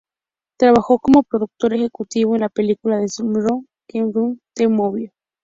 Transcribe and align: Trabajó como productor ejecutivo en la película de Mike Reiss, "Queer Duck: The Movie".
Trabajó 0.57 0.97
como 0.97 1.21
productor 1.21 1.75
ejecutivo 1.75 2.33
en 2.33 2.41
la 2.41 2.49
película 2.49 2.97
de 2.97 3.03
Mike 3.03 3.21
Reiss, 3.21 3.61
"Queer 3.87 4.11
Duck: 4.11 4.39
The 4.55 4.67
Movie". 4.67 5.11